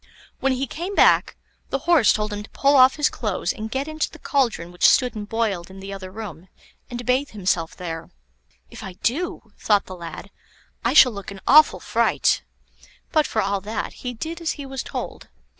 [0.39, 1.35] When he came back,
[1.69, 4.89] the Horse told him to pull off his clothes and get into the cauldron which
[4.89, 6.47] stood and boiled in the other room,
[6.89, 8.09] and bathe himself there.
[8.71, 10.31] "If I do," thought the lad,
[10.83, 12.41] "I shall look an awful fright;"
[13.11, 15.27] but for all that, he did as he was told.